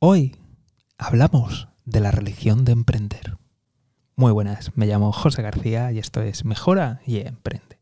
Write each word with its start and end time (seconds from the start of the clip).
Hoy 0.00 0.36
hablamos 0.96 1.66
de 1.84 1.98
la 1.98 2.12
religión 2.12 2.64
de 2.64 2.70
emprender. 2.70 3.36
Muy 4.14 4.30
buenas, 4.30 4.70
me 4.76 4.86
llamo 4.86 5.10
José 5.10 5.42
García 5.42 5.90
y 5.90 5.98
esto 5.98 6.22
es 6.22 6.44
Mejora 6.44 7.00
y 7.04 7.16
Emprende. 7.16 7.80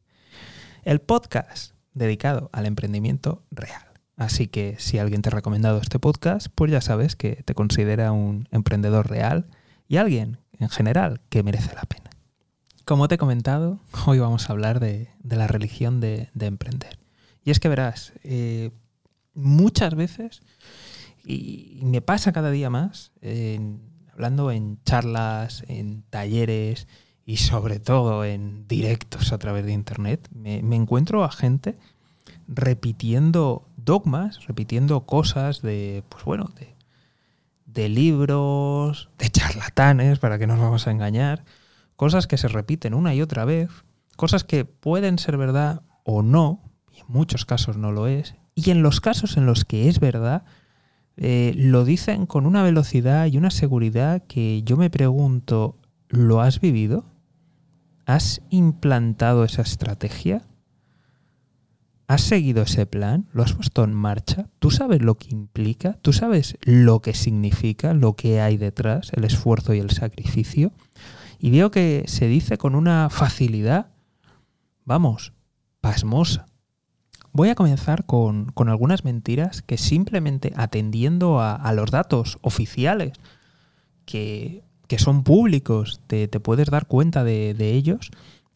El 0.82 1.02
podcast 1.02 1.74
dedicado 1.92 2.48
al 2.54 2.64
emprendimiento 2.64 3.44
real. 3.50 3.82
Así 4.16 4.48
que 4.48 4.76
si 4.79 4.98
alguien 4.98 5.21
te 5.21 5.29
ha 5.29 5.32
recomendado 5.32 5.76
este 5.76 5.98
podcast, 5.98 6.46
pues 6.54 6.72
ya 6.72 6.80
sabes 6.80 7.16
que 7.16 7.42
te 7.44 7.54
considera 7.54 8.12
un 8.12 8.48
emprendedor 8.51 9.11
real 9.11 9.51
y 9.87 9.98
alguien 9.98 10.39
en 10.59 10.71
general 10.71 11.21
que 11.29 11.43
merece 11.43 11.75
la 11.75 11.83
pena. 11.83 12.09
Como 12.87 13.09
te 13.09 13.17
he 13.17 13.19
comentado, 13.19 13.80
hoy 14.07 14.21
vamos 14.21 14.48
a 14.48 14.55
hablar 14.55 14.80
de, 14.80 15.11
la 15.23 15.48
religión 15.48 16.01
de, 16.01 16.30
emprender. 16.41 16.98
Y 17.45 17.51
es 17.51 17.61
que 17.61 17.69
verás, 17.69 18.14
eh, 18.25 18.71
muchas 19.35 19.95
veces, 19.95 20.41
y, 21.27 21.80
me 21.82 22.00
pasa 22.00 22.32
cada 22.32 22.50
día 22.50 22.70
más, 22.70 23.12
hablando 24.12 24.51
en 24.51 24.78
charlas, 24.84 25.64
en 25.68 26.02
talleres 26.09 26.87
y 27.24 27.38
sobre 27.38 27.80
todo 27.80 28.24
en 28.24 28.68
directos 28.68 29.32
a 29.32 29.38
través 29.38 29.66
de 29.66 29.73
Internet, 29.73 30.28
me, 30.32 30.59
encuentro 30.77 31.24
a 31.24 31.30
gente 31.32 31.77
repitiendo 32.46 33.68
dogmas, 33.77 34.46
repitiendo 34.46 35.04
cosas 35.04 35.60
de, 35.60 36.04
pues 36.09 36.24
bueno, 36.24 36.52
de, 36.56 36.77
de 37.66 37.88
libros, 37.88 39.10
de 39.18 39.29
charlatanes, 39.29 40.20
para 40.20 40.38
que 40.38 40.46
no 40.46 40.54
nos 40.54 40.65
vamos 40.65 40.87
a 40.87 40.93
engañar, 40.93 41.45
cosas 41.96 42.29
que 42.29 42.38
se 42.38 42.46
repiten 42.46 42.95
una 42.95 43.15
y 43.15 43.20
otra 43.20 43.45
vez, 43.45 43.68
cosas 44.16 44.45
que 44.45 44.65
pueden 44.65 45.18
ser 45.18 45.37
verdad 45.37 45.82
o 46.04 46.23
no, 46.23 46.62
y 46.93 47.01
en 47.01 47.06
muchos 47.09 47.45
casos 47.45 47.77
no 47.77 47.90
lo 47.90 48.06
es, 48.06 48.37
y 48.54 48.70
en 48.70 48.82
los 48.82 49.01
casos 49.01 49.37
en 49.37 49.46
los 49.46 49.65
que 49.65 49.88
es 49.88 49.98
verdad, 49.98 50.45
eh, 51.16 51.55
lo 51.56 51.84
dicen 51.84 52.27
con 52.27 52.47
una 52.47 52.62
velocidad 52.62 53.27
y 53.27 53.38
una 53.38 53.51
seguridad 53.51 54.23
que 54.27 54.62
yo 54.65 54.77
me 54.77 54.91
pregunto, 54.91 55.77
¿lo 56.09 56.40
has 56.40 56.60
vivido? 56.60 57.04
¿Has 58.04 58.43
implantado 58.51 59.45
esa 59.45 59.63
estrategia? 59.63 60.43
¿Has 62.07 62.21
seguido 62.21 62.63
ese 62.63 62.87
plan? 62.87 63.27
¿Lo 63.32 63.43
has 63.43 63.55
puesto 63.55 63.82
en 63.82 63.93
marcha? 63.93 64.49
¿Tú 64.60 64.71
sabes 64.71 65.03
lo 65.03 65.16
que 65.16 65.28
implica? 65.31 65.94
¿Tú 66.03 66.12
sabes 66.12 66.56
lo 66.62 67.00
que 67.00 67.15
significa, 67.15 67.94
lo 67.94 68.15
que 68.15 68.41
hay 68.41 68.59
detrás, 68.59 69.10
el 69.15 69.25
esfuerzo 69.25 69.75
y 69.75 69.81
el 69.81 69.91
sacrificio? 69.91 70.72
Y 71.41 71.50
veo 71.50 71.71
que 71.71 72.05
se 72.06 72.28
dice 72.28 72.59
con 72.59 72.77
una 72.77 73.10
facilidad, 73.10 73.88
vamos, 74.84 75.33
pasmosa. 75.81 76.47
Voy 77.37 77.50
a 77.50 77.54
comenzar 77.54 78.06
con, 78.06 78.54
algunas 78.56 79.04
mentiras 79.04 79.60
que 79.60 79.76
simplemente 79.76 80.54
atendiendo 80.56 81.38
a, 81.38 81.70
los 81.75 81.91
datos 81.91 82.38
oficiales, 82.41 83.12
que, 84.06 84.62
son 84.97 85.22
públicos, 85.22 86.00
te, 86.06 86.28
puedes 86.28 86.70
dar 86.70 86.87
cuenta 86.87 87.25
de, 87.25 87.54
ellos 87.59 88.10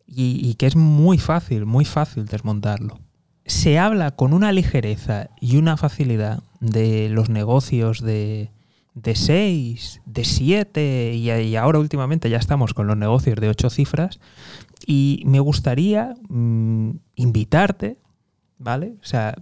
y, 0.06 0.55
que 0.55 0.67
es 0.67 0.77
muy 0.77 1.19
fácil, 1.19 1.67
muy 1.67 1.84
fácil 1.84 2.25
desmontarlo. 2.25 3.00
Se 3.45 3.78
habla 3.78 4.12
con 4.12 4.33
una 4.33 4.50
ligereza 4.50 5.28
y 5.39 5.59
una 5.59 5.77
facilidad 5.77 6.42
de 6.61 7.11
los 7.11 7.28
negocios 7.28 8.00
de, 8.00 8.50
de 8.94 9.15
6, 9.15 10.00
de 10.06 10.25
7 10.25 11.12
y, 11.17 11.56
ahora 11.56 11.81
últimamente 11.81 12.31
ya 12.31 12.39
estamos 12.39 12.72
con 12.72 12.87
los 12.87 12.97
negocios 12.97 13.39
de 13.39 13.50
8 13.50 13.69
cifras 13.69 14.20
y 14.87 15.22
me 15.27 15.41
gustaría 15.41 16.15
mm, 16.31 16.92
invitarte 17.17 17.98
¿vale? 18.61 18.94
O 19.03 19.05
sea, 19.05 19.34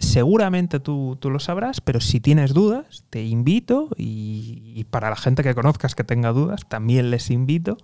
seguramente 0.00 0.80
tú, 0.80 1.16
lo 1.22 1.38
sabrás, 1.38 1.80
pero 1.80 2.00
si 2.00 2.18
tienes 2.18 2.52
dudas, 2.54 3.04
te 3.10 3.22
invito 3.22 3.90
y, 3.96 4.84
para 4.90 5.10
la 5.10 5.16
gente 5.16 5.44
que 5.44 5.54
conozcas 5.54 5.94
que 5.94 6.02
tenga 6.02 6.32
dudas, 6.32 6.62
también 6.68 7.10
les 7.10 7.30
invito 7.30 7.76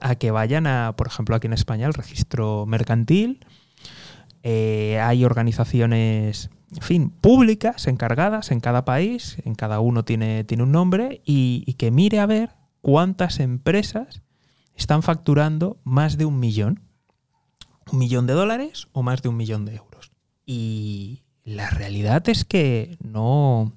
a 0.00 0.16
que 0.16 0.32
vayan 0.32 0.66
a, 0.66 0.94
por 0.96 1.06
ejemplo, 1.06 1.36
aquí 1.36 1.46
en 1.46 1.52
España, 1.52 1.86
al 1.86 1.94
registro 1.94 2.66
mercantil. 2.66 3.46
Eh, 4.42 4.98
hay 5.00 5.24
organizaciones, 5.24 6.50
en 6.74 6.82
fin, 6.82 7.10
públicas, 7.10 7.86
encargadas 7.86 8.50
en 8.50 8.60
cada 8.60 8.84
país, 8.84 9.36
en 9.44 9.54
cada 9.54 9.80
uno 9.80 10.04
tiene, 10.04 10.44
tiene 10.44 10.64
un 10.64 10.72
nombre, 10.72 11.22
y 11.24 11.72
que 11.74 11.90
mire 11.90 12.20
a 12.20 12.26
ver 12.26 12.50
cuántas 12.80 13.38
empresas 13.38 14.22
están 14.74 15.02
facturando 15.02 15.78
más 15.84 16.18
de 16.18 16.24
un 16.24 16.40
millón 16.40 16.80
millón 17.98 18.26
de 18.26 18.34
dólares 18.34 18.88
o 18.92 19.02
más 19.02 19.22
de 19.22 19.28
un 19.28 19.36
millón 19.36 19.64
de 19.64 19.76
euros. 19.76 20.12
Y 20.46 21.22
la 21.44 21.70
realidad 21.70 22.28
es 22.28 22.44
que 22.44 22.96
no, 23.02 23.72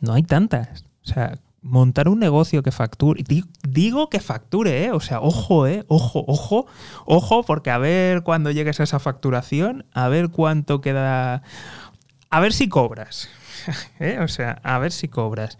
no 0.00 0.12
hay 0.12 0.22
tantas. 0.22 0.84
O 1.04 1.06
sea, 1.06 1.38
montar 1.64 2.08
un 2.08 2.18
negocio 2.18 2.62
que 2.62 2.70
facture, 2.70 3.24
digo 3.66 4.10
que 4.10 4.20
facture, 4.20 4.84
¿eh? 4.84 4.92
o 4.92 5.00
sea, 5.00 5.20
ojo, 5.20 5.66
¿eh? 5.66 5.84
ojo, 5.88 6.24
ojo, 6.28 6.66
ojo, 7.06 7.42
porque 7.42 7.70
a 7.70 7.78
ver 7.78 8.22
cuando 8.22 8.50
llegues 8.50 8.80
a 8.80 8.82
esa 8.82 8.98
facturación, 8.98 9.86
a 9.92 10.08
ver 10.08 10.28
cuánto 10.28 10.82
queda, 10.82 11.42
a 12.28 12.40
ver 12.40 12.52
si 12.52 12.68
cobras, 12.68 13.30
¿eh? 13.98 14.18
o 14.20 14.28
sea, 14.28 14.60
a 14.62 14.78
ver 14.78 14.92
si 14.92 15.08
cobras. 15.08 15.56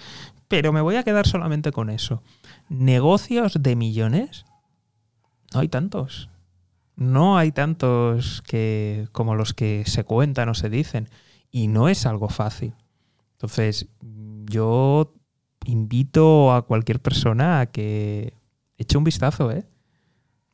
Pero 0.46 0.72
me 0.74 0.82
voy 0.82 0.96
a 0.96 1.04
quedar 1.04 1.26
solamente 1.26 1.72
con 1.72 1.88
eso. 1.88 2.22
Negocios 2.68 3.62
de 3.62 3.74
millones, 3.74 4.44
no 5.54 5.60
hay 5.60 5.68
tantos 5.68 6.28
no 6.96 7.36
hay 7.36 7.52
tantos 7.52 8.42
que, 8.42 9.08
como 9.12 9.34
los 9.34 9.52
que 9.52 9.84
se 9.86 10.04
cuentan 10.04 10.48
o 10.48 10.54
se 10.54 10.70
dicen. 10.70 11.08
Y 11.50 11.68
no 11.68 11.88
es 11.88 12.06
algo 12.06 12.28
fácil. 12.28 12.74
Entonces, 13.32 13.88
yo 14.46 15.14
invito 15.64 16.52
a 16.52 16.62
cualquier 16.62 17.00
persona 17.00 17.60
a 17.60 17.66
que 17.66 18.34
eche 18.76 18.98
un 18.98 19.04
vistazo, 19.04 19.50
¿eh? 19.50 19.64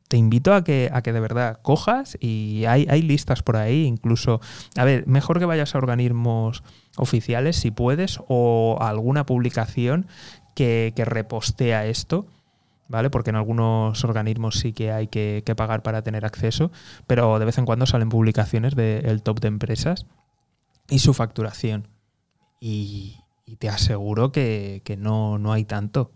Te 0.07 0.17
invito 0.17 0.53
a 0.53 0.63
que, 0.63 0.89
a 0.91 1.01
que 1.01 1.13
de 1.13 1.21
verdad 1.21 1.61
cojas 1.61 2.17
y 2.19 2.65
hay, 2.65 2.85
hay 2.89 3.01
listas 3.01 3.43
por 3.43 3.55
ahí, 3.55 3.85
incluso, 3.85 4.41
a 4.75 4.83
ver, 4.83 5.07
mejor 5.07 5.39
que 5.39 5.45
vayas 5.45 5.73
a 5.73 5.77
organismos 5.77 6.63
oficiales 6.97 7.55
si 7.55 7.71
puedes 7.71 8.19
o 8.27 8.77
a 8.81 8.89
alguna 8.89 9.25
publicación 9.25 10.07
que, 10.53 10.91
que 10.97 11.05
repostea 11.05 11.85
esto 11.85 12.27
¿vale? 12.91 13.09
Porque 13.09 13.29
en 13.29 13.37
algunos 13.37 14.03
organismos 14.03 14.59
sí 14.59 14.73
que 14.73 14.91
hay 14.91 15.07
que, 15.07 15.41
pagar 15.55 15.81
para 15.81 16.03
tener 16.03 16.25
acceso, 16.25 16.71
pero 17.07 17.39
de 17.39 17.45
vez 17.45 17.57
en 17.57 17.65
cuando 17.65 17.85
salen 17.85 18.09
publicaciones 18.09 18.75
del 18.75 19.23
top 19.23 19.39
de 19.39 19.47
empresas 19.47 20.05
y 20.89 20.99
su 20.99 21.13
facturación. 21.13 21.87
Y, 22.59 23.17
te 23.59 23.67
aseguro 23.67 24.31
que, 24.31 24.81
que 24.85 24.95
no, 24.95 25.37
no 25.37 25.51
hay 25.51 25.65
tanto. 25.65 26.13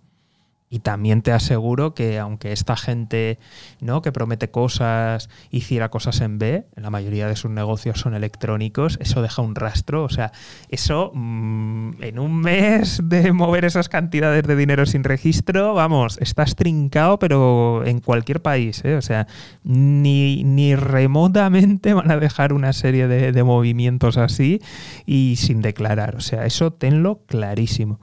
Y 0.75 0.79
también 0.79 1.21
te 1.21 1.31
aseguro 1.31 1.93
que 1.93 2.19
aunque 2.19 2.51
esta 2.51 2.75
gente 2.75 3.39
¿no? 3.79 4.01
que 4.01 4.11
promete 4.11 4.51
cosas, 4.51 5.29
hiciera 5.49 5.87
cosas 5.87 6.19
en 6.19 6.37
B, 6.37 6.65
la 6.75 6.89
mayoría 6.89 7.29
de 7.29 7.37
sus 7.37 7.49
negocios 7.49 8.01
son 8.01 8.13
electrónicos, 8.13 8.97
eso 8.99 9.21
deja 9.21 9.41
un 9.41 9.55
rastro. 9.55 10.03
O 10.03 10.09
sea, 10.09 10.33
eso 10.67 11.13
mm, 11.13 12.03
en 12.03 12.19
un 12.19 12.41
mes 12.41 12.99
de 13.05 13.31
mover 13.31 13.63
esas 13.63 13.87
cantidades 13.87 14.43
de 14.43 14.57
dinero 14.57 14.85
sin 14.85 15.05
registro, 15.05 15.75
vamos, 15.75 16.17
estás 16.19 16.57
trincado, 16.57 17.19
pero 17.19 17.85
en 17.85 18.01
cualquier 18.01 18.41
país. 18.41 18.83
¿eh? 18.83 18.95
O 18.95 19.01
sea, 19.01 19.27
ni, 19.63 20.43
ni, 20.43 20.75
remotamente 20.75 21.93
van 21.93 22.11
a 22.11 22.17
dejar 22.17 22.51
una 22.51 22.73
serie 22.73 23.07
de, 23.07 23.31
de 23.31 23.43
movimientos 23.45 24.17
así 24.17 24.59
y 25.05 25.37
sin 25.37 25.61
declarar. 25.61 26.17
O 26.17 26.19
sea, 26.19 26.45
eso 26.45 26.73
tenlo 26.73 27.21
clarísimo. 27.27 28.01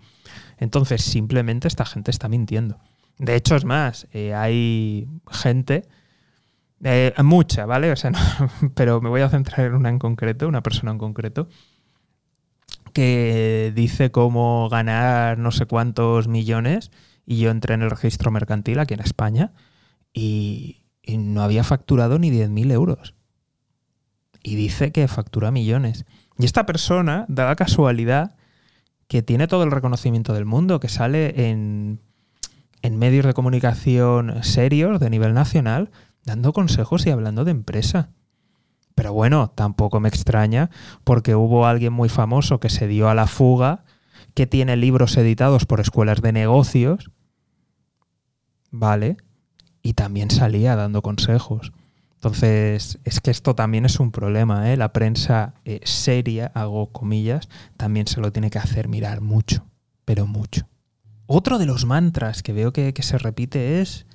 Entonces, 0.63 1.03
simplemente 1.03 1.67
esta 1.67 1.85
gente 1.85 2.13
está 2.13 2.29
mintiendo. 2.29 2.79
De 3.19 3.35
hecho, 3.35 3.57
es 3.57 3.65
más, 3.65 4.07
eh, 4.13 4.33
hay 4.33 5.09
gente, 5.29 5.89
eh, 6.85 7.13
mucha, 7.25 7.67
¿vale? 7.67 7.91
O 7.91 7.97
sea, 7.97 8.13
pero 8.77 9.01
me 9.01 9.09
voy 9.09 9.23
a 9.23 9.29
centrar 9.29 9.67
en 9.67 9.75
una 9.75 9.89
en 9.89 9.99
concreto, 9.99 10.47
una 10.47 10.63
persona 10.63 10.93
en 10.93 10.99
concreto, 10.99 11.49
que 12.93 13.73
dice 13.75 14.13
cómo 14.13 14.69
ganar 14.69 15.37
no 15.37 15.51
sé 15.51 15.67
cuántos 15.67 16.29
millones 16.29 16.93
y 17.27 17.41
yo 17.41 17.51
entré 17.51 17.75
en 17.75 17.83
el 17.83 17.91
registro 17.91 18.31
mercantil 18.31 18.79
aquí 18.79 18.95
en 18.95 19.01
España 19.01 19.53
y, 20.13 20.85
y 21.03 21.17
no 21.17 21.43
había 21.43 21.65
facturado 21.65 22.21
ni 22.21 22.31
10.000 22.31 22.71
euros. 22.71 23.17
Y 24.45 24.55
dice 24.55 24.93
que 24.93 25.09
factura 25.09 25.51
millones. 25.51 26.05
Y 26.39 26.45
esta 26.45 26.67
persona, 26.67 27.27
da 27.29 27.47
la 27.47 27.57
casualidad, 27.57 28.37
que 29.13 29.21
tiene 29.21 29.47
todo 29.47 29.63
el 29.63 29.71
reconocimiento 29.71 30.33
del 30.33 30.47
mundo, 30.47 30.81
que 30.81 30.89
sale 30.89 31.51
en, 31.51 32.01
medios 32.93 33.27
de 33.27 33.35
comunicación 33.35 34.43
serios 34.43 35.01
de 35.01 35.11
nivel 35.11 35.35
nacional, 35.35 35.91
dando 36.25 36.55
consejos 36.55 37.05
y 37.05 37.11
hablando 37.11 37.45
de 37.45 37.51
empresa. 37.51 38.09
Pero 38.95 39.13
bueno, 39.13 39.53
tampoco 39.55 40.01
me 40.01 40.09
extraña 40.09 40.71
porque 41.05 41.35
hubo 41.35 41.67
alguien 41.67 41.93
muy 41.93 42.09
famoso 42.09 42.59
que 42.59 42.71
se 42.71 42.87
dio 42.87 43.11
a 43.11 43.15
la 43.15 43.27
fuga, 43.27 43.85
que 44.33 44.47
tiene 44.47 44.79
libros 44.79 45.15
editados 45.19 45.67
por 45.67 45.81
escuelas 45.81 46.23
de 46.23 46.33
negocios, 46.33 47.11
¿vale? 48.71 49.19
Y 49.83 49.93
también 49.93 50.31
salía 50.31 50.75
dando 50.75 51.03
consejos. 51.03 51.75
Entonces, 52.23 53.01
es 53.03 53.21
que 53.21 53.33
esto 53.33 53.57
también 53.57 53.85
es 53.85 53.99
un 53.99 54.13
problema, 54.13 54.73
¿eh? 54.73 54.77
La 54.77 54.93
prensa 54.93 55.55
eh, 55.65 55.81
seria, 55.83 56.53
hago 56.55 56.93
comillas, 56.93 57.49
también 57.77 58.07
se 58.07 58.21
lo 58.21 58.31
tiene 58.31 58.49
que 58.49 58.61
hacer 58.61 58.87
mirar 58.87 59.21
mucho. 59.21 59.67
pero 60.05 60.29
mucho. 60.29 60.69
Otro 61.27 61.59
de 61.59 61.67
los 61.67 61.85
mantras 61.85 62.45
que 62.45 62.53
veo 62.53 62.73
que, 62.73 62.95
se 62.97 63.19
repite 63.19 63.81
es 63.81 64.07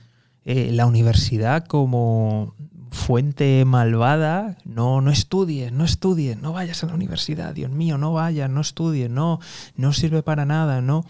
eh, 0.45 0.71
la 0.71 0.85
universidad 0.85 1.65
como 1.65 2.55
fuente 2.91 3.65
malvada, 3.65 4.57
no, 4.63 5.01
no 5.01 5.11
estudies, 5.11 5.73
no 5.73 5.83
estudies, 5.83 6.37
no 6.37 6.53
vayas 6.53 6.81
a 6.85 6.87
la 6.87 6.93
universidad, 6.93 7.53
Dios 7.53 7.71
mío, 7.71 7.97
no 7.97 8.13
vayas, 8.13 8.49
no 8.49 8.61
estudies, 8.61 9.09
no, 9.09 9.41
no 9.75 9.91
sirve 9.91 10.23
para 10.23 10.45
nada, 10.45 10.79
no. 10.79 11.03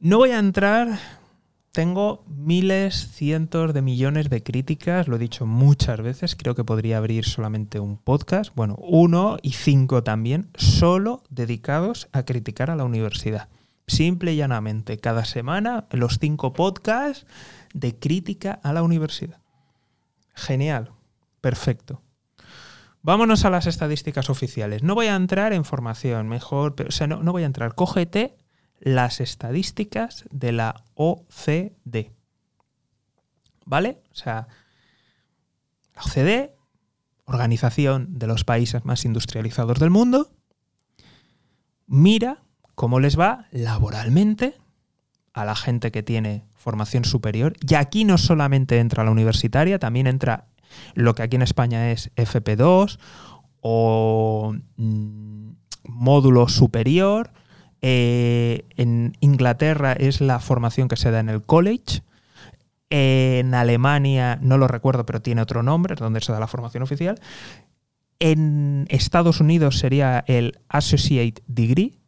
No 0.00 0.18
voy 0.18 0.32
a 0.32 0.38
entrar, 0.38 0.98
tengo 1.72 2.22
miles, 2.28 3.08
cientos 3.12 3.72
de 3.72 3.80
millones 3.80 4.28
de 4.28 4.42
críticas, 4.42 5.08
lo 5.08 5.16
he 5.16 5.18
dicho 5.18 5.46
muchas 5.46 6.02
veces, 6.02 6.36
creo 6.36 6.54
que 6.54 6.64
podría 6.64 6.98
abrir 6.98 7.24
solamente 7.24 7.80
un 7.80 7.96
podcast, 7.96 8.54
bueno, 8.54 8.76
uno 8.78 9.38
y 9.40 9.52
cinco 9.52 10.04
también, 10.04 10.50
solo 10.54 11.22
dedicados 11.30 12.08
a 12.12 12.24
criticar 12.24 12.70
a 12.70 12.76
la 12.76 12.84
universidad. 12.84 13.48
Simple 13.86 14.34
y 14.34 14.36
llanamente, 14.36 14.98
cada 14.98 15.24
semana 15.24 15.86
los 15.90 16.18
cinco 16.20 16.52
podcasts 16.52 17.26
de 17.72 17.98
crítica 17.98 18.60
a 18.62 18.74
la 18.74 18.82
universidad. 18.82 19.38
Genial, 20.34 20.90
perfecto. 21.40 22.02
Vámonos 23.00 23.44
a 23.46 23.50
las 23.50 23.66
estadísticas 23.66 24.30
oficiales. 24.30 24.82
No 24.82 24.94
voy 24.94 25.06
a 25.06 25.16
entrar 25.16 25.54
en 25.54 25.64
formación, 25.64 26.28
mejor, 26.28 26.76
o 26.86 26.92
sea, 26.92 27.06
no, 27.06 27.22
no 27.22 27.32
voy 27.32 27.42
a 27.42 27.46
entrar. 27.46 27.74
Cógete 27.74 28.36
las 28.82 29.20
estadísticas 29.20 30.24
de 30.30 30.52
la 30.52 30.84
OCDE. 30.94 32.12
¿Vale? 33.64 34.02
O 34.10 34.16
sea, 34.16 34.48
la 35.94 36.02
OCDE, 36.02 36.56
Organización 37.24 38.18
de 38.18 38.26
los 38.26 38.42
Países 38.44 38.84
Más 38.84 39.04
Industrializados 39.04 39.78
del 39.78 39.90
Mundo, 39.90 40.32
mira 41.86 42.42
cómo 42.74 42.98
les 42.98 43.18
va 43.18 43.46
laboralmente 43.52 44.56
a 45.32 45.44
la 45.44 45.54
gente 45.54 45.92
que 45.92 46.02
tiene 46.02 46.44
formación 46.56 47.04
superior. 47.04 47.54
Y 47.66 47.74
aquí 47.74 48.04
no 48.04 48.18
solamente 48.18 48.80
entra 48.80 49.04
la 49.04 49.12
universitaria, 49.12 49.78
también 49.78 50.08
entra 50.08 50.48
lo 50.94 51.14
que 51.14 51.22
aquí 51.22 51.36
en 51.36 51.42
España 51.42 51.92
es 51.92 52.10
FP2 52.16 52.98
o 53.60 54.56
mm, 54.76 55.50
módulo 55.84 56.48
superior. 56.48 57.32
Eh, 57.82 58.64
en 58.76 59.16
Inglaterra 59.20 59.92
es 59.92 60.20
la 60.20 60.40
formación 60.40 60.88
que 60.88 60.96
se 60.96 61.10
da 61.10 61.20
en 61.20 61.28
el 61.28 61.42
college. 61.42 62.02
En 62.90 63.54
Alemania, 63.54 64.38
no 64.40 64.58
lo 64.58 64.68
recuerdo, 64.68 65.04
pero 65.06 65.20
tiene 65.20 65.42
otro 65.42 65.62
nombre, 65.62 65.94
donde 65.94 66.20
se 66.20 66.32
da 66.32 66.40
la 66.40 66.46
formación 66.46 66.82
oficial. 66.82 67.20
En 68.18 68.86
Estados 68.88 69.40
Unidos 69.40 69.78
sería 69.78 70.24
el 70.26 70.58
Associate 70.68 71.42
Degree. 71.46 71.98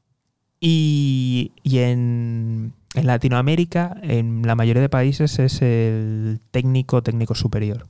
y 0.60 1.50
en 1.64 2.72
en 2.94 3.06
Latinoamérica, 3.06 3.96
en 4.02 4.42
la 4.46 4.54
mayoría 4.54 4.80
de 4.80 4.88
países, 4.88 5.38
es 5.40 5.60
el 5.62 6.40
técnico, 6.52 7.02
técnico 7.02 7.34
superior. 7.34 7.88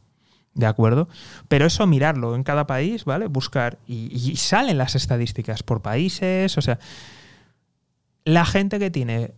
¿De 0.55 0.67
acuerdo? 0.67 1.09
Pero 1.49 1.67
eso 1.67 1.87
mirarlo 1.87 2.35
en 2.35 2.43
cada 2.43 2.67
país, 2.67 3.05
¿vale? 3.05 3.27
Buscar. 3.27 3.79
Y, 3.87 4.37
salen 4.37 4.79
las 4.79 4.95
estadísticas 4.95 5.63
por 5.63 5.83
países. 5.83 6.57
O 6.57 6.63
sea, 6.63 6.79
la 8.25 8.45
gente 8.45 8.79
que 8.79 8.91
tiene 8.91 9.35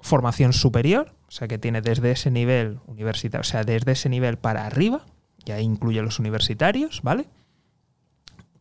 formación 0.00 0.52
superior, 0.52 1.14
o 1.28 1.30
sea, 1.30 1.48
que 1.48 1.58
tiene 1.58 1.80
desde 1.80 2.10
ese 2.10 2.30
nivel 2.30 2.80
universitario, 2.86 3.40
o 3.40 3.44
sea, 3.44 3.64
desde 3.64 3.92
ese 3.92 4.08
nivel 4.08 4.38
para 4.38 4.66
arriba, 4.66 5.06
y 5.44 5.52
ahí 5.52 5.64
incluye 5.64 6.02
los 6.02 6.18
universitarios, 6.18 7.02
¿vale? 7.02 7.26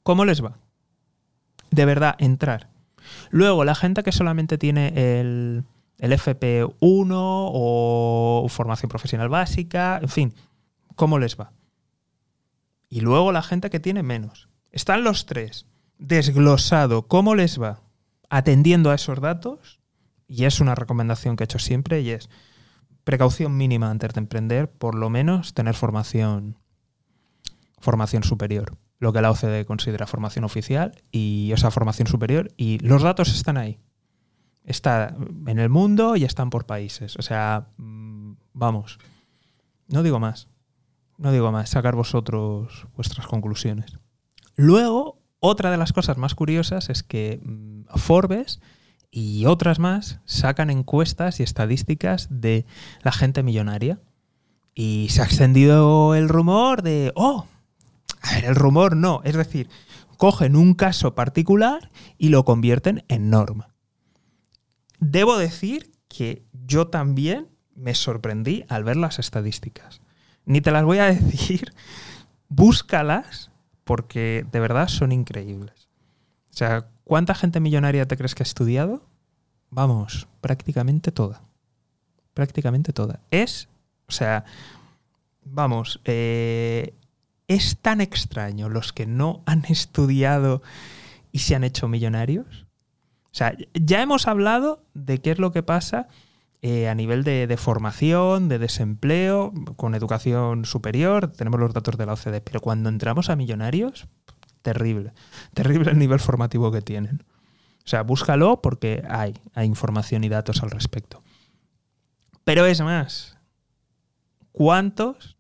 ¿Cómo 0.03 0.25
les 0.25 0.44
va? 0.44 0.57
De 1.71 1.85
verdad, 1.85 2.15
entrar. 2.19 2.69
Luego, 3.29 3.65
la 3.65 3.75
gente 3.75 4.03
que 4.03 4.12
solamente 4.12 4.57
tiene 4.57 5.19
el, 5.19 5.65
el 5.97 6.12
FP1 6.13 7.09
o 7.12 8.47
formación 8.50 8.89
profesional 8.89 9.30
básica, 9.30 10.00
en 10.01 10.09
fin, 10.09 10.33
¿cómo 10.95 11.19
les 11.19 11.38
va? 11.38 11.51
Y 12.89 13.01
luego 13.01 13.31
la 13.31 13.44
gente 13.44 13.69
que 13.69 13.80
tiene 13.80 14.03
menos. 14.03 14.50
Están 14.71 15.03
los 15.03 15.25
tres. 15.25 15.65
Desglosado, 15.97 17.07
¿cómo 17.07 17.35
les 17.35 17.62
va? 17.62 17.81
Atendiendo 18.29 18.91
a 18.91 18.95
esos 18.95 19.21
datos, 19.21 19.79
y 20.27 20.45
es 20.45 20.59
una 20.59 20.75
recomendación 20.75 21.35
que 21.35 21.44
he 21.44 21.45
hecho 21.45 21.59
siempre, 21.59 22.01
y 22.01 22.12
es 22.12 22.29
precaución 23.03 23.56
mínima 23.56 23.89
antes 23.89 24.13
de 24.13 24.19
emprender, 24.19 24.69
por 24.69 24.95
lo 24.95 25.09
menos 25.09 25.53
tener 25.53 25.75
formación, 25.75 26.57
formación 27.79 28.24
superior, 28.24 28.77
lo 29.00 29.13
que 29.13 29.21
la 29.21 29.31
OCDE 29.31 29.65
considera 29.65 30.07
formación 30.07 30.44
oficial 30.44 31.01
y 31.12 31.51
esa 31.53 31.71
formación 31.71 32.07
superior, 32.07 32.51
y 32.57 32.79
los 32.79 33.03
datos 33.03 33.33
están 33.33 33.57
ahí 33.57 33.79
está 34.68 35.15
en 35.47 35.59
el 35.59 35.69
mundo 35.69 36.15
y 36.15 36.25
están 36.25 36.51
por 36.51 36.65
países. 36.65 37.15
O 37.18 37.21
sea, 37.23 37.69
mm, 37.77 38.33
vamos, 38.53 39.00
no 39.88 40.03
digo 40.03 40.19
más, 40.19 40.50
no 41.18 41.31
digo 41.31 41.51
más, 41.51 41.69
sacar 41.69 41.95
vosotros 41.95 42.85
vuestras 42.95 43.25
conclusiones. 43.25 43.97
Luego, 44.56 45.17
otra 45.39 45.72
de 45.72 45.78
las 45.78 45.94
cosas 45.94 46.18
más 46.18 46.36
curiosas 46.36 46.89
es 46.89 47.04
que 47.04 47.39
mm, 47.44 47.98
Forbes 47.98 48.60
y 49.12 49.45
otras 49.45 49.80
más 49.80 50.19
sacan 50.25 50.69
encuestas 50.69 51.39
y 51.39 51.44
estadísticas 51.44 52.28
de 52.30 52.66
la 53.04 53.12
gente 53.12 53.44
millonaria. 53.44 54.00
Y 54.74 55.07
se 55.10 55.22
ha 55.22 55.25
extendido 55.25 56.13
el 56.13 56.30
rumor 56.30 56.84
de, 56.84 57.12
oh, 57.16 57.48
a 58.22 58.34
ver, 58.36 58.45
el 58.45 58.56
rumor 58.56 58.95
no, 58.95 59.22
es 59.24 59.36
decir, 59.36 59.69
cogen 60.18 60.56
un 60.56 60.74
caso 60.74 61.16
particular 61.16 61.92
y 62.18 62.30
lo 62.30 62.45
convierten 62.45 63.04
en 63.07 63.30
norma. 63.30 63.74
Debo 65.00 65.38
decir 65.38 65.92
que 66.07 66.45
yo 66.51 66.88
también 66.88 67.48
me 67.75 67.95
sorprendí 67.95 68.66
al 68.68 68.83
ver 68.83 68.98
las 68.98 69.19
estadísticas. 69.19 70.01
Ni 70.45 70.62
te 70.62 70.72
las 70.72 70.83
voy 70.83 71.00
a 71.00 71.06
decir, 71.13 71.74
búscalas 72.50 73.51
porque 73.88 74.45
de 74.51 74.60
verdad 74.60 74.88
son 74.88 75.12
increíbles. 75.12 75.89
O 76.51 76.54
sea, 76.54 76.89
¿cuánta 77.04 77.34
gente 77.34 77.60
millonaria 77.60 78.07
te 78.07 78.18
crees 78.18 78.36
que 78.36 78.44
ha 78.44 78.45
estudiado? 78.45 79.01
Vamos, 79.72 80.28
prácticamente 80.39 81.12
toda. 81.12 81.42
Prácticamente 82.36 82.94
toda. 82.94 83.22
Es, 83.31 83.68
o 84.07 84.12
sea, 84.12 84.45
vamos, 85.44 86.00
eh, 86.06 86.94
es 87.48 87.78
tan 87.78 88.01
extraño 88.01 88.69
los 88.69 88.94
que 88.94 89.07
no 89.07 89.42
han 89.48 89.66
estudiado 89.66 90.62
y 91.31 91.40
se 91.40 91.56
han 91.56 91.63
hecho 91.63 91.88
millonarios 91.88 92.68
o 93.31 93.36
sea, 93.38 93.56
ya 93.75 94.01
hemos 94.01 94.28
hablado 94.28 94.81
de 94.95 95.19
qué 95.19 95.30
es 95.30 95.38
lo 95.38 95.51
que 95.51 95.62
pasa 95.62 96.07
eh, 96.61 96.90
a 96.90 96.95
nivel 96.95 97.23
de, 97.23 97.56
formación, 97.57 98.49
de 98.49 98.57
desempleo, 98.57 99.54
con 99.76 99.94
educación 99.94 100.66
superior, 100.66 101.31
tenemos 101.31 101.59
los 101.59 101.73
datos 101.73 101.97
de 101.97 102.06
la 102.06 102.14
OCDE, 102.14 102.42
pero 102.42 102.61
cuando 102.61 102.90
entramos 102.90 103.30
a 103.30 103.35
millonarios, 103.35 104.07
terrible, 104.64 105.14
terrible 105.54 105.92
el 105.92 105.99
nivel 105.99 106.19
formativo 106.19 106.71
que 106.71 106.81
tienen. 106.81 107.23
O 107.85 107.90
sea, 107.90 108.02
búscalo 108.02 108.61
porque 108.61 109.04
hay, 109.07 109.35
hay 109.54 109.68
información 109.68 110.23
y 110.23 110.30
datos 110.30 110.64
al 110.64 110.71
respecto. 110.71 111.23
Pero 112.44 112.66
es 112.66 112.81
más, 112.81 113.37
¿cuántos 114.52 115.37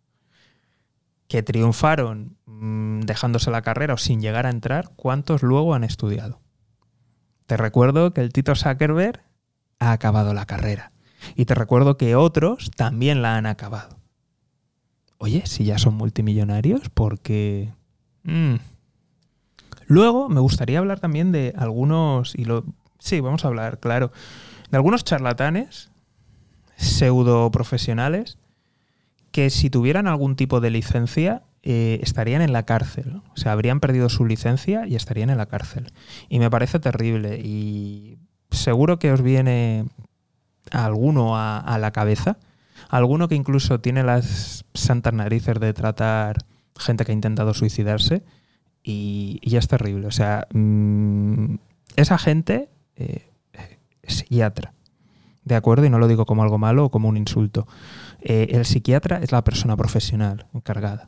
que 1.27 1.41
triunfaron 1.41 2.37
mm, 2.45 3.01
dejándose 3.01 3.49
la 3.49 3.63
carrera 3.63 3.95
o 3.95 3.97
sin 3.97 4.21
llegar 4.21 4.45
a 4.45 4.51
entrar, 4.51 4.91
cuántos 4.95 5.41
luego 5.41 5.73
han 5.73 5.83
estudiado? 5.83 6.41
Te 7.47 7.57
recuerdo 7.57 8.13
que 8.13 8.21
el 8.21 8.31
Tito 8.31 8.55
Zuckerberg 8.55 9.23
ha 9.79 9.93
acabado 9.93 10.33
la 10.33 10.45
carrera. 10.45 10.91
Y 11.35 11.45
te 11.45 11.55
recuerdo 11.55 11.97
que 11.97 12.15
otros 12.15 12.71
también 12.75 13.21
la 13.21 13.37
han 13.37 13.45
acabado. 13.45 13.97
Oye, 15.17 15.43
si 15.45 15.65
ya 15.65 15.77
son 15.77 15.95
multimillonarios, 15.95 16.89
porque... 16.93 17.73
Mm. 18.23 18.55
Luego 19.87 20.29
me 20.29 20.41
gustaría 20.41 20.79
hablar 20.79 20.99
también 20.99 21.31
de 21.31 21.53
algunos, 21.57 22.35
y 22.35 22.45
lo... 22.45 22.65
Sí, 22.99 23.21
vamos 23.21 23.45
a 23.45 23.47
hablar, 23.47 23.79
claro, 23.79 24.11
de 24.69 24.77
algunos 24.77 25.03
charlatanes 25.03 25.91
pseudo 26.75 27.49
profesionales 27.51 28.37
que 29.31 29.49
si 29.49 29.69
tuvieran 29.69 30.07
algún 30.07 30.35
tipo 30.35 30.61
de 30.61 30.69
licencia 30.69 31.43
eh, 31.63 31.99
estarían 32.01 32.41
en 32.41 32.53
la 32.53 32.63
cárcel. 32.63 33.21
O 33.33 33.37
sea, 33.37 33.51
habrían 33.51 33.79
perdido 33.79 34.09
su 34.09 34.25
licencia 34.25 34.87
y 34.87 34.95
estarían 34.95 35.29
en 35.29 35.37
la 35.37 35.47
cárcel. 35.47 35.91
Y 36.29 36.39
me 36.39 36.49
parece 36.49 36.79
terrible. 36.79 37.39
Y 37.43 38.19
seguro 38.51 38.99
que 38.99 39.11
os 39.11 39.21
viene 39.21 39.85
alguno 40.71 41.37
a, 41.37 41.77
la 41.79 41.91
cabeza. 41.91 42.37
Alguno 42.89 43.27
que 43.27 43.35
incluso 43.35 43.79
tiene 43.79 44.03
las 44.03 44.65
santas 44.73 45.13
narices 45.13 45.59
de 45.59 45.73
tratar 45.73 46.45
gente 46.77 47.05
que 47.05 47.11
ha 47.11 47.15
intentado 47.15 47.53
suicidarse. 47.53 48.23
Y, 48.83 49.39
es 49.43 49.67
terrible. 49.67 50.07
O 50.07 50.11
sea, 50.11 50.47
mm, 50.53 51.55
esa 51.95 52.17
gente 52.17 52.69
eh, 52.95 53.29
es 54.01 54.17
psiquiatra. 54.17 54.73
¿De 55.43 55.55
acuerdo? 55.55 55.85
Y 55.85 55.89
no 55.89 55.99
lo 55.99 56.07
digo 56.07 56.25
como 56.25 56.43
algo 56.43 56.57
malo 56.57 56.85
o 56.85 56.91
como 56.91 57.07
un 57.07 57.17
insulto. 57.17 57.67
Eh, 58.21 58.47
el 58.51 58.65
psiquiatra 58.65 59.19
es 59.21 59.31
la 59.31 59.43
persona 59.43 59.77
profesional 59.77 60.45
encargada. 60.53 61.07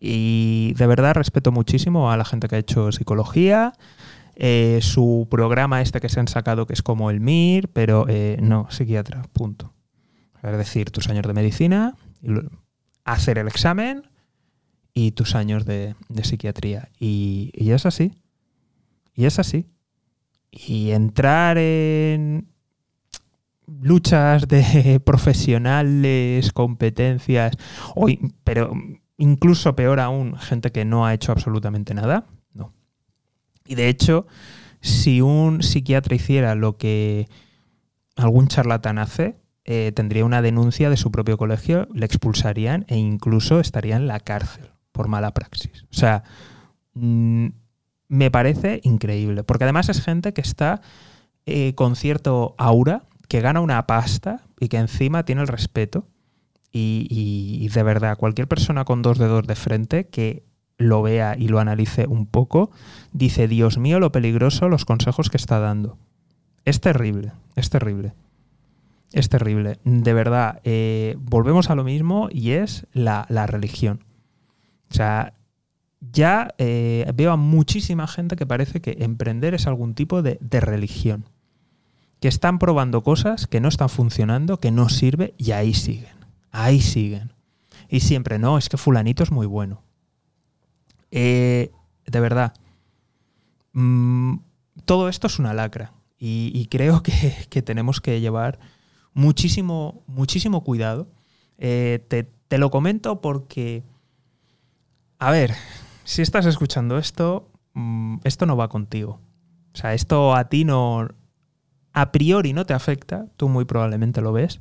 Y 0.00 0.74
de 0.76 0.86
verdad 0.86 1.14
respeto 1.14 1.50
muchísimo 1.50 2.10
a 2.10 2.16
la 2.18 2.26
gente 2.26 2.46
que 2.46 2.56
ha 2.56 2.58
hecho 2.58 2.92
psicología, 2.92 3.72
eh, 4.36 4.80
su 4.82 5.28
programa 5.30 5.80
este 5.80 6.00
que 6.00 6.08
se 6.08 6.20
han 6.20 6.28
sacado, 6.28 6.66
que 6.66 6.72
es 6.72 6.82
como 6.82 7.10
el 7.10 7.20
MIR, 7.20 7.68
pero 7.68 8.06
eh, 8.08 8.38
no, 8.40 8.68
psiquiatra, 8.70 9.22
punto. 9.32 9.72
Es 10.42 10.56
decir, 10.58 10.90
tus 10.90 11.08
años 11.08 11.26
de 11.26 11.32
medicina, 11.32 11.96
hacer 13.04 13.38
el 13.38 13.48
examen 13.48 14.10
y 14.92 15.12
tus 15.12 15.34
años 15.34 15.64
de, 15.64 15.94
psiquiatría. 16.22 16.88
Y, 16.98 17.50
y 17.54 17.70
es 17.70 17.86
así. 17.86 18.12
Y 19.14 19.24
es 19.24 19.38
así. 19.38 19.66
Y 20.50 20.90
entrar 20.90 21.56
en 21.56 22.48
luchas 23.66 24.48
de 24.48 25.00
profesionales, 25.04 26.52
competencias, 26.52 27.56
pero 28.44 28.72
incluso 29.16 29.74
peor 29.76 30.00
aún, 30.00 30.36
gente 30.36 30.72
que 30.72 30.84
no 30.84 31.06
ha 31.06 31.14
hecho 31.14 31.32
absolutamente 31.32 31.94
nada. 31.94 32.26
Y 33.66 33.74
de 33.74 33.88
hecho, 33.88 34.26
si 34.80 35.20
un 35.20 35.62
psiquiatra 35.62 36.16
hiciera 36.16 36.54
lo 36.54 36.76
que 36.76 37.28
algún 38.16 38.48
charlatán 38.48 38.98
hace, 38.98 39.36
eh, 39.64 39.92
tendría 39.94 40.24
una 40.24 40.42
denuncia 40.42 40.90
de 40.90 40.96
su 40.96 41.10
propio 41.10 41.38
colegio, 41.38 41.88
le 41.94 42.04
expulsarían 42.04 42.84
e 42.88 42.96
incluso 42.96 43.60
estaría 43.60 43.96
en 43.96 44.06
la 44.06 44.20
cárcel 44.20 44.70
por 44.92 45.08
mala 45.08 45.32
praxis. 45.32 45.84
O 45.90 45.94
sea, 45.94 46.22
mm, 46.92 47.46
me 48.08 48.30
parece 48.30 48.80
increíble, 48.84 49.42
porque 49.42 49.64
además 49.64 49.88
es 49.88 50.02
gente 50.02 50.32
que 50.32 50.42
está 50.42 50.82
eh, 51.46 51.74
con 51.74 51.96
cierto 51.96 52.54
aura, 52.58 53.04
que 53.28 53.40
gana 53.40 53.60
una 53.60 53.86
pasta 53.86 54.46
y 54.60 54.68
que 54.68 54.78
encima 54.78 55.24
tiene 55.24 55.42
el 55.42 55.48
respeto. 55.48 56.06
Y, 56.76 57.68
de 57.68 57.82
verdad, 57.84 58.18
cualquier 58.18 58.48
persona 58.48 58.84
con 58.84 59.00
dos 59.00 59.16
dedos 59.18 59.46
de 59.46 59.54
frente 59.54 60.08
que 60.08 60.42
lo 60.76 61.02
vea 61.02 61.36
y 61.38 61.48
lo 61.48 61.60
analice 61.60 62.06
un 62.06 62.26
poco, 62.26 62.70
dice, 63.12 63.48
Dios 63.48 63.78
mío, 63.78 64.00
lo 64.00 64.12
peligroso, 64.12 64.68
los 64.68 64.84
consejos 64.84 65.30
que 65.30 65.36
está 65.36 65.58
dando. 65.60 65.98
Es 66.64 66.80
terrible, 66.80 67.32
es 67.56 67.70
terrible. 67.70 68.14
Es 69.12 69.28
terrible. 69.28 69.78
De 69.84 70.12
verdad, 70.12 70.60
eh, 70.64 71.16
volvemos 71.20 71.70
a 71.70 71.76
lo 71.76 71.84
mismo 71.84 72.28
y 72.32 72.52
es 72.52 72.86
la, 72.92 73.26
religión. 73.46 74.04
O 74.90 74.94
sea, 74.94 75.34
ya 76.00 76.54
eh, 76.58 77.10
veo 77.14 77.30
a 77.30 77.36
muchísima 77.36 78.08
gente 78.08 78.34
que 78.34 78.46
parece 78.46 78.80
que 78.80 78.96
emprender 79.00 79.54
es 79.54 79.68
algún 79.68 79.94
tipo 79.94 80.22
de 80.22 80.60
religión 80.60 81.26
que 82.24 82.28
están 82.28 82.58
probando 82.58 83.02
cosas 83.02 83.46
que 83.46 83.60
no 83.60 83.68
están 83.68 83.90
funcionando, 83.90 84.58
que 84.58 84.70
no 84.70 84.88
sirve 84.88 85.34
y 85.36 85.50
ahí 85.50 85.74
siguen, 85.74 86.16
ahí 86.52 86.80
siguen. 86.80 87.34
Y 87.90 88.00
siempre, 88.00 88.38
no, 88.38 88.56
es 88.56 88.70
que 88.70 88.78
fulanito 88.78 89.22
es 89.22 89.30
muy 89.30 89.46
bueno. 89.46 89.82
Eh, 91.16 91.70
de 92.06 92.20
verdad, 92.20 92.54
mm, 93.72 94.38
todo 94.84 95.08
esto 95.08 95.28
es 95.28 95.38
una 95.38 95.54
lacra 95.54 95.92
y, 96.18 96.66
creo 96.72 97.04
que, 97.04 97.62
tenemos 97.62 98.00
que 98.00 98.20
llevar 98.20 98.58
muchísimo, 99.12 100.02
muchísimo 100.08 100.64
cuidado. 100.64 101.06
Eh, 101.56 102.04
te, 102.08 102.24
te 102.48 102.58
lo 102.58 102.70
comento 102.70 103.20
porque, 103.20 103.84
a 105.20 105.30
ver, 105.30 105.54
si 106.02 106.20
estás 106.20 106.46
escuchando 106.46 106.98
esto, 106.98 107.48
mm, 107.74 108.16
esto 108.24 108.44
no 108.44 108.56
va 108.56 108.68
contigo. 108.68 109.20
O 109.72 109.76
sea, 109.76 109.94
esto 109.94 110.34
a 110.34 110.48
ti 110.48 110.64
no, 110.64 111.06
a 111.92 112.10
priori 112.10 112.52
no 112.52 112.66
te 112.66 112.74
afecta, 112.74 113.26
tú 113.36 113.48
muy 113.48 113.64
probablemente 113.66 114.20
lo 114.20 114.32
ves, 114.32 114.58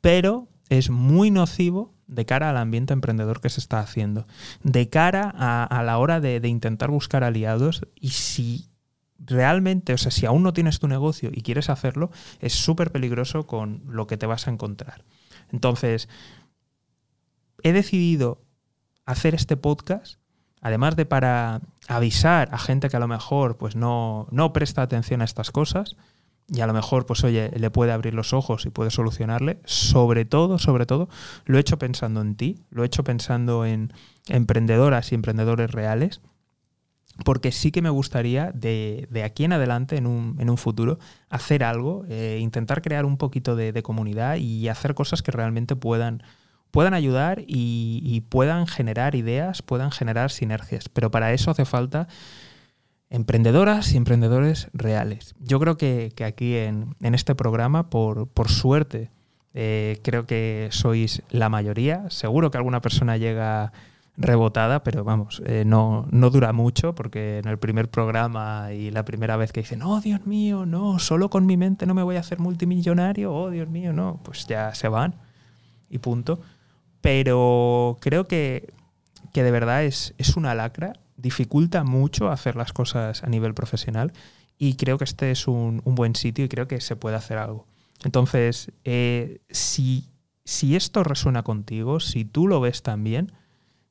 pero 0.00 0.48
es 0.68 0.90
muy 0.90 1.30
nocivo 1.30 1.94
de 2.06 2.24
cara 2.24 2.50
al 2.50 2.56
ambiente 2.56 2.92
emprendedor 2.92 3.40
que 3.40 3.50
se 3.50 3.60
está 3.60 3.80
haciendo, 3.80 4.26
de 4.62 4.88
cara 4.88 5.32
a, 5.34 5.82
la 5.82 5.98
hora 5.98 6.20
de, 6.20 6.40
intentar 6.48 6.90
buscar 6.90 7.24
aliados 7.24 7.82
y 7.94 8.10
si 8.10 8.68
realmente, 9.18 9.94
o 9.94 9.98
sea, 9.98 10.10
si 10.10 10.26
aún 10.26 10.42
no 10.42 10.52
tienes 10.52 10.78
tu 10.78 10.88
negocio 10.88 11.30
y 11.32 11.42
quieres 11.42 11.68
hacerlo, 11.70 12.10
es 12.40 12.52
súper 12.52 12.92
peligroso 12.92 13.46
con 13.46 13.82
lo 13.88 14.06
que 14.06 14.16
te 14.16 14.26
vas 14.26 14.46
a 14.46 14.50
encontrar. 14.50 15.04
Entonces, 15.50 16.08
he 17.62 17.72
decidido 17.72 18.42
hacer 19.04 19.34
este 19.34 19.56
podcast, 19.56 20.20
además 20.60 20.96
de 20.96 21.06
para 21.06 21.60
avisar 21.88 22.48
a 22.52 22.58
gente 22.58 22.88
que 22.88 22.96
a 22.96 23.00
lo 23.00 23.08
mejor 23.08 23.56
pues 23.56 23.76
no, 23.76 24.26
no 24.30 24.52
presta 24.52 24.82
atención 24.82 25.22
a 25.22 25.24
estas 25.24 25.50
cosas, 25.50 25.96
y 26.48 26.60
a 26.60 26.66
lo 26.66 26.72
mejor, 26.72 27.06
pues 27.06 27.24
oye, 27.24 27.50
le 27.56 27.70
puede 27.70 27.92
abrir 27.92 28.14
los 28.14 28.32
ojos 28.32 28.66
y 28.66 28.70
puede 28.70 28.90
solucionarle. 28.90 29.58
Sobre 29.64 30.24
todo, 30.24 30.58
sobre 30.58 30.86
todo, 30.86 31.08
lo 31.44 31.58
he 31.58 31.60
hecho 31.60 31.78
pensando 31.78 32.20
en 32.20 32.36
ti, 32.36 32.64
lo 32.70 32.84
he 32.84 32.86
hecho 32.86 33.02
pensando 33.02 33.64
en 33.66 33.92
emprendedoras 34.28 35.10
y 35.10 35.16
emprendedores 35.16 35.72
reales, 35.72 36.20
porque 37.24 37.50
sí 37.50 37.72
que 37.72 37.82
me 37.82 37.90
gustaría 37.90 38.52
de, 38.52 39.08
aquí 39.24 39.44
en 39.44 39.54
adelante, 39.54 39.96
en 39.96 40.06
un, 40.06 40.36
en 40.38 40.48
un 40.48 40.56
futuro, 40.56 40.98
hacer 41.30 41.64
algo, 41.64 42.04
eh, 42.08 42.38
intentar 42.40 42.80
crear 42.80 43.06
un 43.06 43.16
poquito 43.16 43.56
de, 43.56 43.82
comunidad 43.82 44.36
y 44.36 44.68
hacer 44.68 44.94
cosas 44.94 45.22
que 45.22 45.32
realmente 45.32 45.74
puedan, 45.74 46.22
puedan 46.70 46.94
ayudar 46.94 47.42
y 47.44 48.20
puedan 48.28 48.68
generar 48.68 49.16
ideas, 49.16 49.62
puedan 49.62 49.90
generar 49.90 50.30
sinergias. 50.30 50.88
Pero 50.90 51.10
para 51.10 51.32
eso 51.32 51.50
hace 51.50 51.64
falta 51.64 52.06
emprendedoras 53.10 53.92
y 53.92 53.96
emprendedores 53.96 54.68
reales. 54.72 55.34
Yo 55.40 55.60
creo 55.60 55.76
que, 55.76 56.12
aquí 56.24 56.56
en, 56.56 56.94
este 57.00 57.34
programa, 57.34 57.88
por, 57.88 58.28
suerte, 58.48 59.10
eh, 59.54 60.00
creo 60.02 60.26
que 60.26 60.68
sois 60.72 61.22
la 61.30 61.48
mayoría. 61.48 62.10
Seguro 62.10 62.50
que 62.50 62.58
alguna 62.58 62.80
persona 62.80 63.16
llega 63.16 63.72
rebotada, 64.18 64.82
pero 64.82 65.04
vamos, 65.04 65.42
eh, 65.44 65.64
no, 65.66 66.06
no 66.10 66.30
dura 66.30 66.54
mucho 66.54 66.94
porque 66.94 67.38
en 67.38 67.48
el 67.48 67.58
primer 67.58 67.90
programa 67.90 68.72
y 68.72 68.90
la 68.90 69.04
primera 69.04 69.36
vez 69.36 69.52
que 69.52 69.60
dicen, 69.60 69.82
oh 69.82 70.00
Dios 70.00 70.26
mío, 70.26 70.64
no, 70.64 70.98
solo 70.98 71.28
con 71.28 71.44
mi 71.44 71.58
mente 71.58 71.84
no 71.84 71.92
me 71.92 72.02
voy 72.02 72.16
a 72.16 72.20
hacer 72.20 72.38
multimillonario, 72.38 73.34
oh 73.34 73.50
Dios 73.50 73.68
mío, 73.68 73.92
no, 73.92 74.18
pues 74.22 74.46
ya 74.46 74.74
se 74.74 74.88
van 74.88 75.16
y 75.90 75.98
punto. 75.98 76.40
Pero 77.02 77.98
creo 78.00 78.26
que, 78.26 78.72
que 79.34 79.42
de 79.42 79.50
verdad 79.50 79.84
es, 79.84 80.14
es 80.16 80.36
una 80.36 80.54
lacra 80.54 80.94
dificulta 81.16 81.84
mucho 81.84 82.30
hacer 82.30 82.56
las 82.56 82.72
cosas 82.72 83.22
a 83.22 83.28
nivel 83.28 83.54
profesional 83.54 84.12
y 84.58 84.74
creo 84.74 84.98
que 84.98 85.04
este 85.04 85.30
es 85.30 85.48
un, 85.48 85.82
buen 85.84 86.14
sitio 86.14 86.44
y 86.44 86.48
creo 86.48 86.68
que 86.68 86.80
se 86.80 86.96
puede 86.96 87.16
hacer 87.16 87.38
algo. 87.38 87.66
Entonces, 88.04 88.72
eh, 88.84 89.40
si, 89.50 90.08
si, 90.44 90.76
esto 90.76 91.04
resuena 91.04 91.42
contigo, 91.42 92.00
si 92.00 92.24
tú 92.24 92.46
lo 92.46 92.60
ves 92.60 92.82
también, 92.82 93.32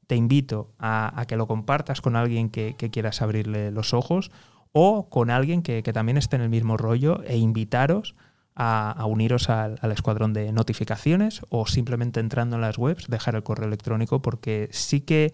te 0.07 0.15
invito 0.15 0.71
a, 0.79 1.25
que 1.27 1.37
lo 1.37 1.47
compartas 1.47 2.01
con 2.01 2.15
alguien 2.15 2.49
que, 2.49 2.75
quieras 2.75 3.21
abrirle 3.21 3.71
los 3.71 3.93
ojos 3.93 4.31
o 4.71 5.09
con 5.09 5.29
alguien 5.29 5.61
que, 5.61 5.81
también 5.81 6.17
esté 6.17 6.35
en 6.35 6.43
el 6.43 6.49
mismo 6.49 6.77
rollo 6.77 7.23
e 7.23 7.37
invitaros 7.37 8.15
a, 8.55 9.03
uniros 9.07 9.49
al, 9.49 9.77
al, 9.81 9.91
escuadrón 9.91 10.33
de 10.33 10.51
notificaciones 10.51 11.41
o 11.49 11.67
simplemente 11.67 12.19
entrando 12.19 12.55
en 12.55 12.61
las 12.61 12.77
webs, 12.77 13.07
dejar 13.07 13.35
el 13.35 13.43
correo 13.43 13.67
electrónico 13.67 14.21
porque 14.21 14.69
sí 14.71 15.01
que 15.01 15.33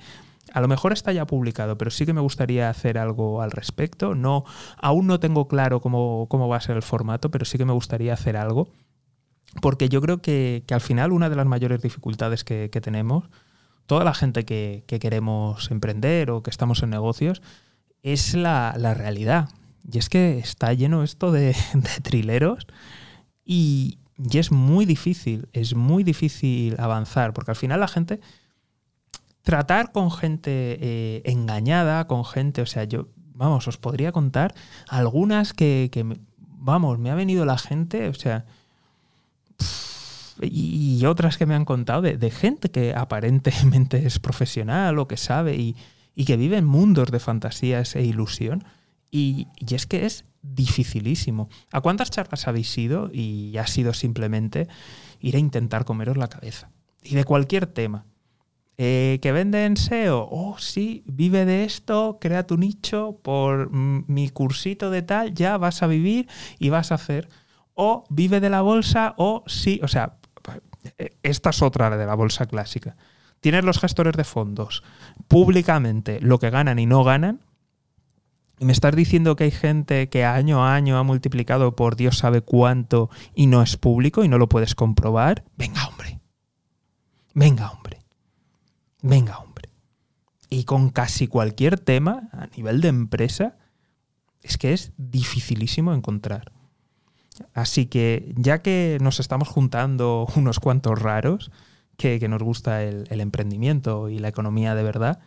a 0.53 0.61
lo 0.61 0.67
mejor 0.67 0.93
está 0.93 1.11
ya 1.11 1.25
publicado, 1.25 1.77
pero 1.77 1.91
sí 1.91 2.05
que 2.05 2.13
me 2.13 2.21
gustaría 2.21 2.69
hacer 2.69 2.97
algo 2.97 3.41
al 3.41 3.51
respecto. 3.51 4.15
No, 4.15 4.43
aún 4.77 5.07
no 5.07 5.19
tengo 5.19 5.47
claro 5.47 5.79
cómo, 5.79 6.47
va 6.47 6.57
a 6.57 6.61
ser 6.61 6.75
el 6.75 6.83
formato, 6.83 7.31
pero 7.31 7.45
sí 7.45 7.57
que 7.57 7.65
me 7.65 7.73
gustaría 7.73 8.13
hacer 8.13 8.37
algo. 8.37 8.69
Porque 9.61 9.89
yo 9.89 10.01
creo 10.01 10.21
que, 10.21 10.63
al 10.71 10.81
final 10.81 11.11
una 11.11 11.29
de 11.29 11.35
las 11.35 11.45
mayores 11.45 11.81
dificultades 11.81 12.43
que, 12.43 12.69
tenemos, 12.69 13.25
toda 13.85 14.03
la 14.03 14.13
gente 14.13 14.45
que, 14.45 14.83
queremos 14.87 15.71
emprender 15.71 16.31
o 16.31 16.43
que 16.43 16.49
estamos 16.49 16.83
en 16.83 16.89
negocios, 16.89 17.41
es 18.03 18.33
la, 18.33 18.73
realidad. 18.93 19.49
Y 19.89 19.97
es 19.97 20.09
que 20.09 20.39
está 20.39 20.73
lleno 20.73 21.03
esto 21.03 21.31
de, 21.31 21.55
trileros 22.01 22.67
y, 23.45 23.99
y 24.17 24.37
es 24.37 24.51
muy 24.51 24.85
difícil, 24.85 25.47
es 25.53 25.75
muy 25.75 26.03
difícil 26.03 26.75
avanzar, 26.77 27.33
porque 27.33 27.51
al 27.51 27.57
final 27.57 27.79
la 27.79 27.87
gente 27.87 28.19
tratar 29.43 29.91
con 29.91 30.11
gente 30.11 30.77
eh, 30.81 31.21
engañada, 31.25 32.07
con 32.07 32.25
gente, 32.25 32.61
o 32.61 32.65
sea, 32.65 32.83
yo, 32.83 33.07
vamos, 33.33 33.67
os 33.67 33.77
podría 33.77 34.11
contar 34.11 34.53
algunas 34.87 35.53
que, 35.53 35.89
vamos, 36.37 36.99
me 36.99 37.09
ha 37.11 37.15
venido 37.15 37.45
la 37.45 37.57
gente, 37.57 38.07
o 38.07 38.13
sea, 38.13 38.45
y, 40.41 41.03
otras 41.05 41.37
que 41.37 41.45
me 41.45 41.55
han 41.55 41.65
contado 41.65 42.01
de, 42.01 42.31
gente 42.31 42.69
que 42.69 42.93
aparentemente 42.95 44.05
es 44.05 44.19
profesional 44.19 44.97
o 44.99 45.07
que 45.07 45.17
sabe 45.17 45.55
y, 45.55 45.75
que 46.25 46.37
vive 46.37 46.57
en 46.57 46.65
mundos 46.65 47.09
de 47.11 47.19
fantasías 47.19 47.95
e 47.95 48.03
ilusión. 48.03 48.63
Y, 49.09 49.47
y, 49.57 49.75
es 49.75 49.87
que 49.87 50.05
es 50.05 50.25
dificilísimo. 50.41 51.49
¿A 51.71 51.81
cuántas 51.81 52.11
charlas 52.11 52.47
habéis 52.47 52.75
ido 52.77 53.09
y 53.11 53.57
ha 53.57 53.67
sido 53.67 53.93
simplemente 53.93 54.67
ir 55.19 55.35
a 55.35 55.39
intentar 55.39 55.83
comeros 55.83 56.17
la 56.17 56.27
cabeza? 56.27 56.69
Y 57.03 57.15
de 57.15 57.23
cualquier 57.23 57.65
tema. 57.65 58.05
Eh, 58.83 59.19
¿Que 59.21 59.31
vende 59.31 59.65
en 59.65 59.77
SEO? 59.77 60.27
Oh, 60.31 60.57
sí, 60.57 61.03
vive 61.05 61.45
de 61.45 61.65
esto, 61.65 62.17
crea 62.19 62.47
tu 62.47 62.57
nicho, 62.57 63.19
por 63.21 63.69
mi 63.71 64.29
cursito 64.29 64.89
de 64.89 65.03
tal, 65.03 65.35
ya 65.35 65.59
vas 65.59 65.83
a 65.83 65.87
vivir 65.87 66.27
y 66.57 66.69
vas 66.69 66.91
a 66.91 66.95
hacer. 66.95 67.29
O 67.75 68.05
vive 68.09 68.39
de 68.39 68.49
la 68.49 68.63
bolsa, 68.63 69.13
o 69.17 69.43
sí, 69.45 69.79
o 69.83 69.87
sea, 69.87 70.17
esta 71.21 71.51
es 71.51 71.61
otra 71.61 71.95
de 71.95 72.05
la 72.07 72.15
bolsa 72.15 72.47
clásica. 72.47 72.97
Tienes 73.39 73.63
los 73.65 73.77
gestores 73.77 74.17
de 74.17 74.23
fondos 74.23 74.81
públicamente 75.27 76.19
lo 76.19 76.39
que 76.39 76.49
ganan 76.49 76.79
y 76.79 76.87
no 76.87 77.03
ganan. 77.03 77.41
Y 78.57 78.65
me 78.65 78.73
estás 78.73 78.95
diciendo 78.95 79.35
que 79.35 79.43
hay 79.43 79.51
gente 79.51 80.09
que 80.09 80.25
año 80.25 80.65
a 80.65 80.73
año 80.73 80.97
ha 80.97 81.03
multiplicado 81.03 81.75
por 81.75 81.95
Dios 81.97 82.17
sabe 82.17 82.41
cuánto 82.41 83.11
y 83.35 83.45
no 83.45 83.61
es 83.61 83.77
público 83.77 84.23
y 84.23 84.27
no 84.27 84.39
lo 84.39 84.49
puedes 84.49 84.73
comprobar. 84.73 85.43
Venga, 85.55 85.87
hombre. 85.87 86.19
Venga, 87.35 87.69
hombre. 87.69 88.00
Venga, 89.01 89.39
hombre. 89.39 89.69
Y 90.49 90.65
con 90.65 90.89
casi 90.89 91.27
cualquier 91.27 91.79
tema 91.79 92.29
a 92.33 92.47
nivel 92.55 92.81
de 92.81 92.89
empresa, 92.89 93.57
es 94.41 94.57
que 94.57 94.73
es 94.73 94.91
dificilísimo 94.97 95.93
encontrar. 95.93 96.51
Así 97.53 97.85
que 97.85 98.33
ya 98.35 98.61
que 98.61 98.97
nos 99.01 99.19
estamos 99.19 99.47
juntando 99.47 100.27
unos 100.35 100.59
cuantos 100.59 100.99
raros, 100.99 101.51
que, 101.97 102.27
nos 102.27 102.41
gusta 102.41 102.83
el, 102.83 103.21
emprendimiento 103.21 104.09
y 104.09 104.17
la 104.17 104.27
economía 104.27 104.73
de 104.73 104.81
verdad, 104.81 105.19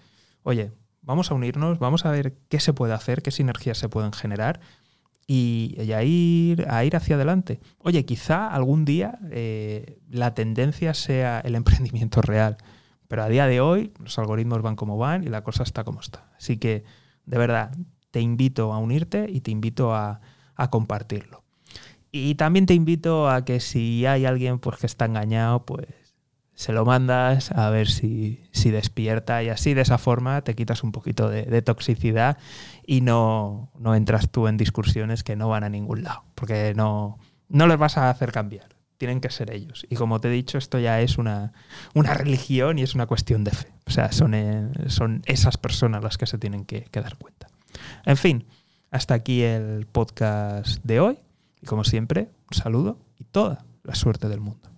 oye, 0.43 0.73
vamos 1.03 1.31
a 1.31 1.35
unirnos, 1.35 1.79
vamos 1.79 2.05
a 2.05 2.11
ver 2.11 2.35
qué 2.49 2.59
se 2.59 2.73
puede 2.73 2.93
hacer, 2.93 3.23
qué 3.23 3.31
sinergias 3.31 3.79
se 3.79 3.89
pueden 3.89 4.13
generar 4.13 4.59
y, 5.29 5.77
a, 5.93 6.03
ir, 6.03 6.67
a 6.69 6.85
ir 6.85 6.97
hacia 6.97 7.15
adelante. 7.15 7.61
Oye, 7.79 8.05
quizá 8.05 8.49
algún 8.49 8.85
día 8.85 9.21
eh, 9.31 10.01
la 10.11 10.35
tendencia 10.35 10.95
sea 10.95 11.41
el 11.41 11.55
emprendimiento 11.55 12.21
real, 12.23 12.57
pero 13.09 13.23
a 13.23 13.29
día 13.29 13.47
de 13.47 13.61
hoy 13.61 13.93
los 13.99 14.19
algoritmos 14.19 14.63
van 14.63 14.77
como 14.77 14.97
van 14.97 15.25
y 15.25 15.29
la 15.29 15.43
cosa 15.43 15.63
está 15.63 15.85
como 15.85 16.01
está. 16.01 16.31
Así 16.37 16.57
que, 16.57 16.85
de 17.27 17.39
verdad, 17.39 17.77
te 18.11 18.21
invito 18.21 18.73
a 18.73 18.79
unirte 18.79 19.27
y 19.29 19.41
te 19.41 19.51
invito 19.51 19.95
a, 19.95 20.21
a 20.55 20.71
compartirlo. 20.71 21.43
Y 22.13 22.37
también 22.37 22.67
te 22.67 22.75
invito 22.75 23.29
a 23.29 23.45
que 23.45 23.59
si 23.61 24.07
hay 24.07 24.25
alguien 24.25 24.59
pues, 24.61 24.79
que 24.79 24.87
está 24.87 25.05
engañado, 25.07 25.67
pues 25.67 25.89
se 26.55 26.73
lo 26.73 26.85
mandas 26.85 27.51
a 27.51 27.69
ver 27.71 27.89
si, 27.89 28.41
despierta 28.65 29.43
y 29.43 29.51
así 29.51 29.75
de 29.75 29.83
esa 29.83 29.99
forma 29.99 30.41
te 30.43 30.55
quitas 30.55 30.83
un 30.83 30.93
poquito 30.93 31.29
de, 31.29 31.63
toxicidad 31.63 32.39
y 32.87 33.03
no, 33.03 33.71
no, 33.79 33.95
entras 33.95 34.31
tú 34.31 34.49
en 34.49 34.57
discusiones 34.57 35.23
que 35.23 35.37
no 35.37 35.49
van 35.49 35.65
a 35.65 35.69
ningún 35.69 36.03
lado, 36.03 36.25
porque 36.35 36.73
no, 36.75 37.19
no 37.49 37.67
les 37.67 37.77
vas 37.77 37.99
a 37.99 38.09
hacer 38.09 38.33
cambiar, 38.33 38.69
tienen 39.05 39.21
que 39.21 39.29
ser 39.29 39.53
ellos. 39.53 39.87
Y 39.91 39.97
como 39.97 40.19
te 40.19 40.29
he 40.29 40.31
dicho, 40.31 40.57
esto 40.57 40.79
ya 40.79 41.03
es 41.03 41.19
una, 41.19 41.53
una 41.93 42.15
religión 42.15 42.79
y 42.79 42.83
es 42.83 42.95
una 42.95 43.05
cuestión 43.05 43.45
de 43.45 43.51
fe. 43.51 43.69
O 43.87 43.91
sea, 43.91 44.13
son, 44.13 44.33
eh, 44.33 44.67
son 44.87 45.21
esas 45.27 45.59
personas 45.59 46.03
las 46.03 46.17
que 46.17 46.25
se 46.25 46.39
tienen 46.39 46.65
que, 46.65 46.85
que 46.85 47.03
dar 47.03 47.19
cuenta. 47.19 47.49
En 48.07 48.17
fin, 48.17 48.47
hasta 48.91 49.13
aquí 49.13 49.43
el 49.43 49.85
podcast 49.85 50.83
de 50.85 51.01
hoy 51.01 51.19
y 51.61 51.67
como 51.67 51.85
siempre, 51.85 52.31
un 52.51 52.57
saludo 52.57 52.99
y 53.19 53.25
toda 53.25 53.67
la 53.83 53.95
suerte 53.95 54.31
del 54.31 54.41
mundo. 54.41 54.71